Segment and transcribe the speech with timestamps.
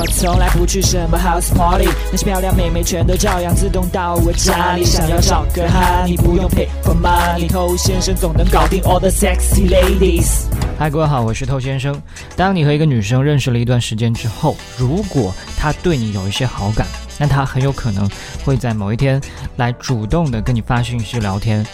[0.00, 4.84] 我从来不去什么 house party，那些漂亮妹妹全都照样自动到我家里。
[4.84, 10.44] 想要找个哈，你不用 pay for money，偷先生总能搞定 all the sexy ladies。
[10.78, 12.00] 嗨，各位好，我是透先生。
[12.36, 16.86] 当你和一个女生认识了一段时间之后，如果她对你有一些好感，
[17.18, 18.08] 那她很有可能
[18.44, 19.20] 会在某一天
[19.56, 21.66] 来主动的跟你发信息聊天。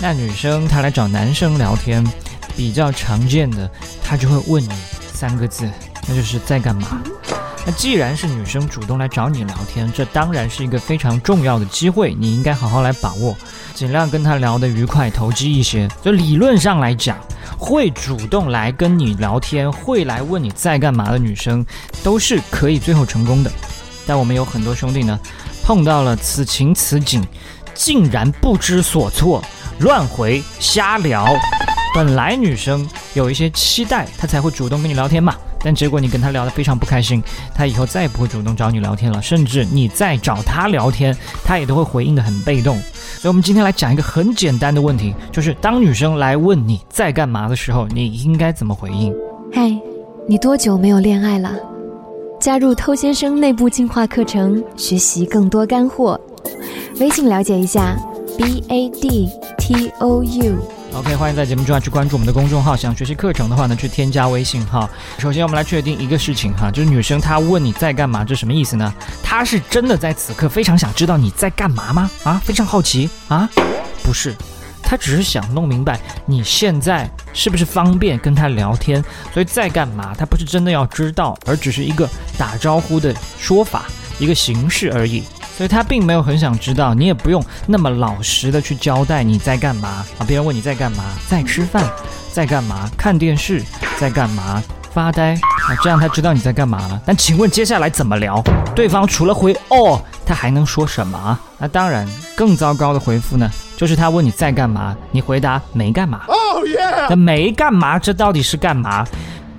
[0.00, 2.06] 那女生她来找男生聊天，
[2.56, 3.68] 比较常见的，
[4.00, 4.70] 她就会问你
[5.12, 5.68] 三个字，
[6.06, 7.02] 那就是在干嘛。
[7.66, 13.34] 那既然是女生主动来找你聊天，这当然是一个非常重要的机会，你应该好好来把握，
[13.74, 15.88] 尽量跟她聊得愉快、投机一些。
[16.02, 17.18] 就理论上来讲，
[17.58, 21.64] 会主动来跟你聊天、会来问你在干嘛的女生，
[22.02, 23.50] 都是可以最后成功的。
[24.06, 25.18] 但我们有很多兄弟呢，
[25.62, 27.26] 碰到了此情此景，
[27.72, 29.42] 竟然不知所措，
[29.78, 31.34] 乱回、瞎聊。
[31.94, 35.34] 本来女生有一些期待，她才会主动跟你聊天嘛。
[35.64, 37.22] 但结果你跟她聊得非常不开心，
[37.54, 42.78] 她以后再也不会主动找你聊天了，甚至你再找她聊天，她也都会回应得很被动。
[43.18, 49.14] 所以，我们今天来讲一个很简单的问题，就是当女生来问你在干嘛的时候，你应该怎么回应？
[49.50, 49.74] 嗨，
[50.28, 51.50] 你多久没有恋爱了？
[52.38, 56.20] 加入偷先生内部进化课程，学习更多干货。
[57.00, 57.96] 微信了解一下
[58.36, 60.73] ，b a d t o u。
[60.94, 62.76] OK，欢迎在节目之外去关注我们的公众号。
[62.76, 64.88] 想学习课程的话呢，去添加微信号。
[65.18, 68.94] 首先，我们来确定一个事情哈，就是女生她问你在干嘛，这什么意思呢？
[69.20, 72.08] 她是真的在此刻非常想知道你在干嘛吗？
[72.22, 73.50] 啊，非常好奇啊？
[74.04, 74.36] 不是，
[74.84, 82.08] 她只是想弄明白你现在是不是方便跟她聊天，所以在干嘛，她不是真的要知道，而只是一个
[82.38, 83.86] 打招呼的说法，
[84.20, 85.24] 一个形式而已。
[85.56, 90.26] 所以他并没有很想知道，你也不用那么老实的去交代你在干嘛啊。
[90.26, 91.84] 别人问你在干嘛，在吃饭，
[92.32, 93.62] 在干嘛，看电视，
[93.98, 94.60] 在干嘛，
[94.92, 97.00] 发呆啊，这样他知道你在干嘛了。
[97.06, 98.42] 但请问接下来怎么聊？
[98.74, 101.38] 对方除了回哦，他还能说什么啊？
[101.58, 102.04] 那当然，
[102.36, 106.22] 更糟糕的回复呢，就是他问你在干嘛，你回答没干嘛。
[106.26, 106.78] 哦耶！
[107.08, 109.06] 那没干嘛，这到底是干嘛？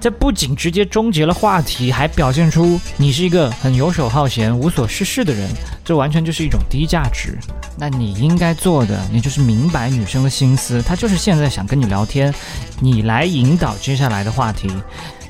[0.06, 5.50] 这不仅直接终结了话题，还表现出你是一个很游手好闲、无所事事的人，
[5.84, 7.36] 这完全就是一种低价值。
[7.76, 12.32] 那你应该做的，你就是明白女生的心思，她就是现在想跟你聊天，
[12.80, 14.70] 你来引导接下来的话题。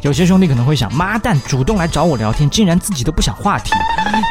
[0.02, 3.72] 有些兄弟可能会想，妈蛋，主动来找我聊天，竟然自己都不想话题。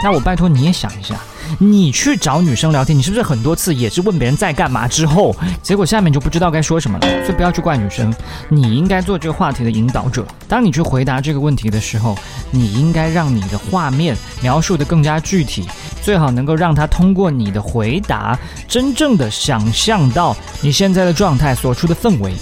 [0.03, 1.19] 那我拜托你也想一下，
[1.59, 7.07] 你去找女生聊天，你是不是很多次也是问别人在干嘛之后，结果下面就不知道该说什么了？
[7.25, 8.13] 所以不要去怪女生，
[8.49, 10.27] 你应该做这个话题的引导者。
[10.49, 12.17] 当你去回答这个问题的时候，
[12.51, 15.67] 你应该让你的画面描述的更加具体，
[16.03, 18.39] 最好能够让他通过你的回答，
[18.69, 22.35] 真正的想象到你现在的状态所处的氛围。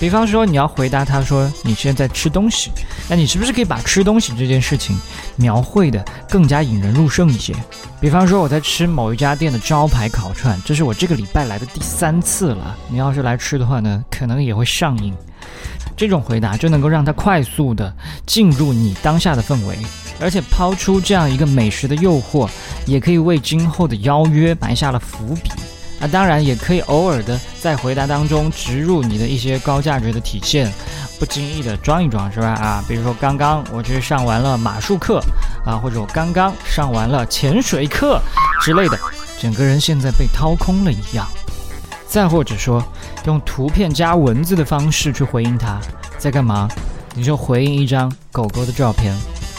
[0.00, 2.70] 比方说，你要回答他说你现在吃东西，
[3.08, 4.96] 那你是不是可以把吃东西这件事情
[5.36, 7.52] 描绘的更加引人入胜一些？
[8.00, 12.76] 比方说，我在吃某一家店的招牌烤串，这是我这个礼拜来的第三次了。
[12.88, 15.12] 你要是来吃的话呢，可能也会上瘾。
[15.96, 17.92] 这种回答就能够让他快速的
[18.24, 19.76] 进入你当下的氛围，
[20.20, 22.48] 而且抛出这样一个美食的诱惑，
[22.86, 25.50] 也可以为今后的邀约埋下了伏笔。
[26.00, 30.72] 那当然也可以偶尔的在回答当中植入你的一些高价值的体现，
[31.18, 32.48] 不经意的装一装是吧？
[32.48, 35.20] 啊，比如说刚刚我去上完了马术课
[35.66, 38.20] 啊，或者我刚刚上完了潜水课
[38.62, 38.98] 之类的，
[39.40, 41.26] 整个人现在被掏空了一样。
[42.06, 42.82] 再或者说
[43.26, 45.78] 用图片加文字的方式去回应他
[46.16, 46.66] 在干嘛，
[47.14, 49.14] 你就回应一张狗狗的照片。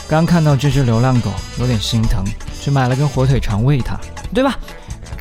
[0.08, 2.24] 刚看到这只流浪狗，有点心疼，
[2.60, 4.00] 去买了根火腿肠喂它，
[4.34, 4.58] 对吧？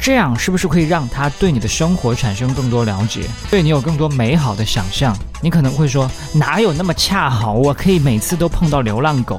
[0.09, 5.15] 这样是不是可以让他对你的生活产生更多了解，对你有更多美好的想象？
[5.43, 9.39] 你可能会说，哪有那么恰好，我可以每次都碰到流浪狗？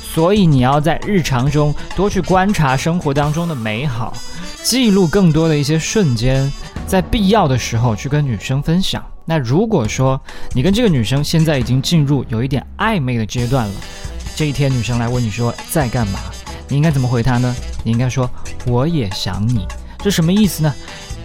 [0.00, 4.14] 所以你要在日常中多去观察生活当中的美好，
[4.62, 6.50] 记录更多的一些瞬间，
[6.86, 9.04] 在必要的时候去跟女生分享。
[9.26, 10.18] 那如果说
[10.54, 13.74] 你跟这个女生现在已经进入有一点暧昧的阶段了，
[14.34, 16.20] 这一天女生来问你说在干嘛，
[16.68, 17.54] 你应该怎么回她呢？
[17.84, 18.26] 你应该说
[18.64, 19.68] 我也想你。
[20.06, 20.72] 这什么意思呢？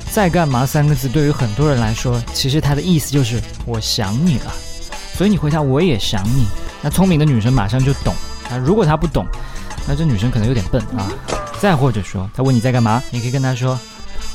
[0.10, 4.51] 在干嘛三个字对于很多人来说，其实它的意思就是我想你了。
[5.13, 6.48] 所以你回答我也想你，
[6.81, 8.12] 那聪明的女生马上就懂
[8.50, 8.57] 啊。
[8.57, 9.24] 如果她不懂，
[9.88, 11.13] 那这女生可能有点笨啊。
[11.60, 13.80] 再或者说，她问你在干嘛，你可以跟她说：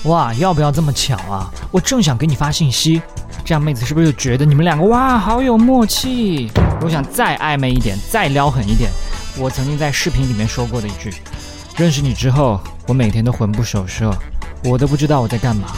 [0.04, 1.50] 哇，要不要这么巧啊？
[1.72, 3.02] 我正想给你发信息。
[3.44, 6.52] 这样妹子是不是就觉得你们两个哇好有默契？
[6.82, 8.92] 我想再暧昧一点，再撩狠一点。
[9.36, 11.12] 我曾经在视频里面说过的一句：
[11.76, 14.16] 认识你之后，我每天都魂不守舍。
[14.66, 15.68] 我都不知道我在干嘛。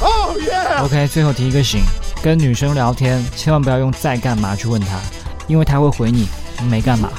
[0.83, 1.83] OK，最后提一个醒，
[2.23, 4.99] 跟女生聊天千万不要用在干嘛去问她，
[5.47, 6.27] 因为她会回你
[6.71, 7.11] 没干嘛。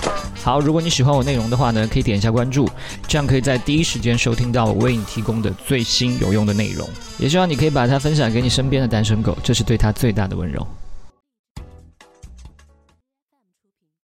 [0.42, 2.68] 好，如果你喜欢我内容的话呢，可以点一下关注，
[3.07, 6.89] 这样可以在第一时间收听到我为你提供的最新有用的内容。
[7.18, 10.65] 也希望你可以把它分享给你身边的单身狗，这是对他最大的温柔。